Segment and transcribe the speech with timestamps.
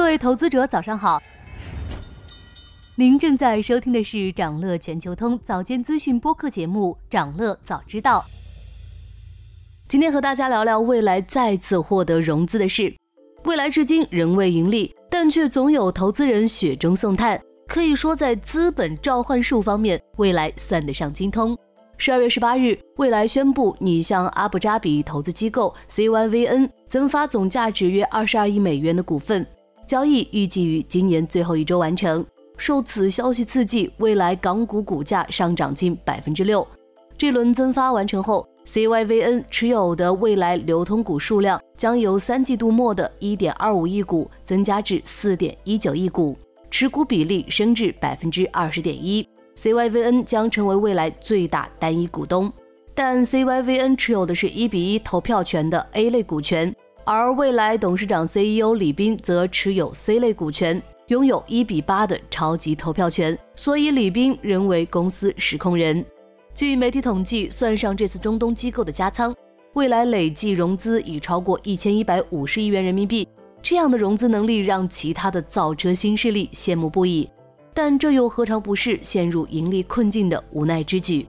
[0.00, 1.22] 各位投资者，早上好。
[2.94, 8.24] 您正在收听的是长乐全球通早间资讯播客节目《长乐早知道》。
[9.88, 12.92] 今天和大家聊聊未来再次获得融资的事。
[13.44, 17.38] 未来至今仍未盈利，但却总有投资人雪中送炭。
[17.68, 21.54] 可以说，在资本召唤术方面，未来算得上精通。
[21.98, 29.46] 十二月十八日，未来宣布拟向阿布扎比投资机构 CYVN 增发总价值约二十二亿美元的股份。
[29.90, 32.24] 交易预计于今年最后一周完成。
[32.56, 36.64] 受此消息刺激，未来港股股价上涨近百分之六。
[37.18, 46.38] 这轮增发完成后，CYVN 持有的未来流通股数量将由三季度末的一点二五亿股增加至四点一九亿股，
[46.70, 49.28] 持股比例升至百分之二十点一。
[49.56, 52.52] CYVN 将成为未来最大单一股东，
[52.94, 56.72] 但 CYVN 持有的是一比一投票权的 A 类股权。
[57.04, 66.04] 而未来董事长 CEO 李斌则持有 C 类股权，拥有一比八的超级投票权，所以李斌仍为公司实控人。
[66.54, 69.34] 据媒体统计，算上这次中东机构的加仓，
[69.74, 73.26] 未来累计融资已超过一千一百五十亿元人民币。
[73.62, 77.28] 这样的融资能力让其他的造车新势力羡慕不已，
[77.74, 81.26] 但这又何尝不是陷入盈利困境的无奈之举？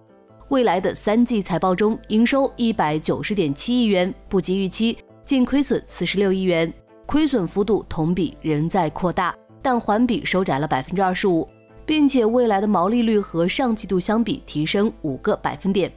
[0.50, 4.98] 未来的三季财报中，营收一百九十点七亿元，不及预期。
[5.26, 6.72] 净亏损四十六亿元，
[7.06, 11.48] 亏损幅度同比仍在扩大，但环比收窄了百分之二十五，
[11.86, 15.92] 并且未来的毛利率和上季度相比提升五个百分点。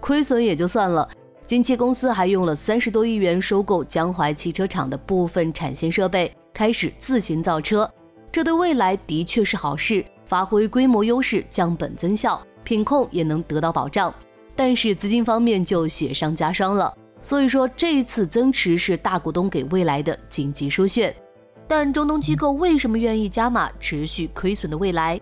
[0.00, 1.08] 亏损也就算了，
[1.46, 7.90] 近期公司还用了三十多亿元收购江淮汽车厂的部分产线设备，开始自行造车，
[8.30, 14.14] 这对未来的确是好事，发挥规模优势，降本增效，品控也能得到保障。
[14.54, 16.92] 但是资金方面就雪上加霜了。
[17.20, 21.14] 所以说，这一次增持是大股东给未来的紧急输血。
[21.66, 25.20] 但中东机构为什么愿意加码持续亏损的未来？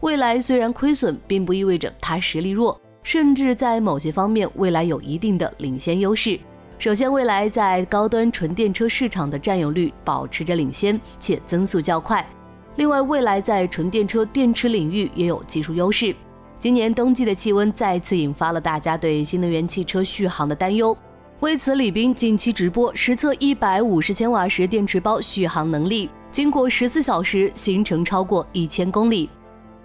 [0.00, 6.38] 未来虽然亏损，并不意味着它实力弱，甚至在某些方面，未来有一定的领先优势。
[6.78, 12.28] 首先，未来在高端纯电车市场的占有率保持着领先，且增速较快。
[12.74, 16.14] 另外，未来在纯电车电池领域也有技术优势。
[16.58, 20.94] 今年冬季的气温再次引发了大家对新能源汽车续航的担忧。
[21.40, 29.28] 为此，李斌近期直播实测一百五十千瓦时电池包续航能力，经过十四小时，行程超过一千公里。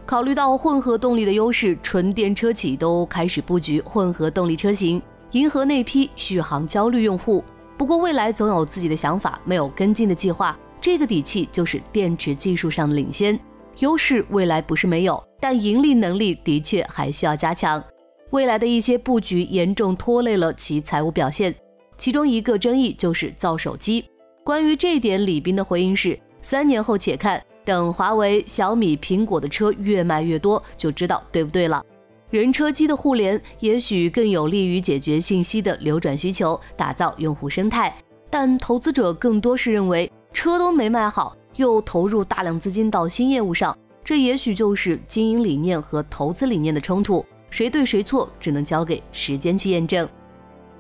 [0.06, 5.02] 考虑到混合动力的优势，纯电车企都开始布局混合动力车型，
[5.32, 7.44] 迎合那批续航焦虑用户。
[7.78, 10.58] 不过，未来总有自己的想法，没有跟进的计划。
[10.80, 13.38] 这个底气就是电池技术上的领先
[13.80, 17.84] 优势，未来不是没有，但盈利能力的确还需要加强。
[18.32, 21.54] 未来的一些布局严重拖累了其财务表现，
[21.98, 24.04] 其中一个争议就是造手机。
[24.44, 31.86] 关于这一点，李斌的回应是：三年后且看，等华为、小米、苹果的车越卖越多，就知道对不对了。
[32.30, 37.94] 人车机的互联也许更有利于解决信息的流转需求，打造用户生态。
[38.30, 47.26] 但投资者更多是认为，车都没卖好，又投入大量资金到新业务上，这也许就是经营理念和投资理念的冲突。
[47.52, 50.08] 谁对谁错，只能交给时间去验证。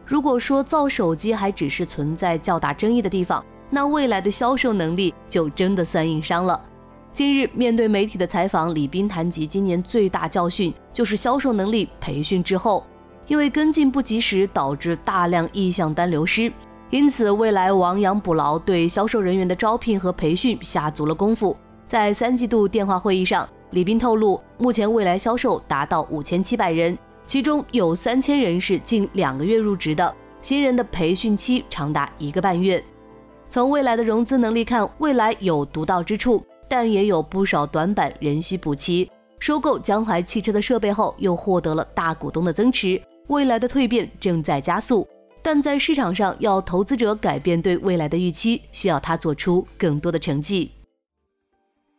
[0.05, 6.59] 如果说造手机还只是存在较大争议的地方，那未来的销售能力就真的算硬伤了。
[7.11, 12.85] 近日面对媒体的采访，李斌谈及今年最大教训就是销售能力培训之后，
[13.27, 16.51] 因为跟进不及时，导致大量意向单流失，
[16.89, 21.55] 因此未来亡羊补牢，对销售人员的招聘和培训下足了功夫。
[21.85, 23.47] 在三季度电话会议上。
[23.71, 32.83] 李斌透露，目前未来销售达到五千七百人，其中有三千人是近两个月入职的，新人的培训期长达一个半月。
[33.49, 39.09] 从未来的融资能力看，未来有独到之处，但也有不少短板仍需补齐。
[39.39, 45.07] 收购江淮汽车的设备后，又获得了大股东的增持，未来的蜕变正在加速。
[45.41, 50.71] 但在市场上，要投资者改变对未来的预期，需要他做出更多的成绩。